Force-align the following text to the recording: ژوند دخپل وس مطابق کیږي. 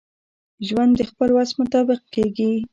ژوند 0.67 0.91
دخپل 1.01 1.29
وس 1.33 1.51
مطابق 1.61 1.99
کیږي. 2.13 2.51